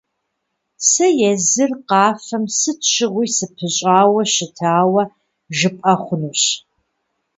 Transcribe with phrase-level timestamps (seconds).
[0.89, 5.03] Сэ езыр къафэм сыт щыгъуи сыпыщӀауэ щытауэ
[5.57, 6.43] жыпӀэ хъунущ.